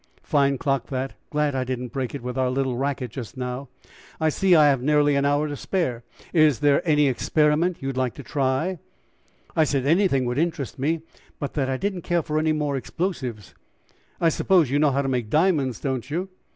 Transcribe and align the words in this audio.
"Fine 0.23 0.57
clock 0.57 0.87
that; 0.87 1.13
glad 1.29 1.53
I 1.53 1.63
didn't 1.63 1.93
break 1.93 2.15
it 2.15 2.23
with 2.23 2.35
our 2.35 2.49
little 2.49 2.75
racket 2.75 3.11
just 3.11 3.37
now. 3.37 3.69
I 4.19 4.29
see 4.29 4.55
I 4.55 4.67
have 4.67 4.81
nearly 4.81 5.15
an 5.15 5.25
hour 5.25 5.47
to 5.47 5.55
spare. 5.55 6.03
Is 6.33 6.57
there 6.61 6.81
any 6.89 7.07
experiment 7.07 7.83
you 7.83 7.89
would 7.89 7.97
like 7.97 8.15
to 8.15 8.23
try?" 8.23 8.79
I 9.55 9.63
said 9.63 9.85
anything 9.85 10.25
would 10.25 10.39
interest 10.39 10.79
me, 10.79 11.01
but 11.37 11.53
that 11.53 11.69
I 11.69 11.77
didn't 11.77 12.01
care 12.01 12.23
for 12.23 12.39
any 12.39 12.51
more 12.51 12.77
explosives. 12.77 13.53
"I 14.19 14.29
suppose 14.29 14.71
you 14.71 14.79
know 14.79 14.89
how 14.89 15.03
to 15.03 15.07
make 15.07 15.29
diamonds, 15.29 15.79
don't 15.79 16.09
you?" 16.09 16.29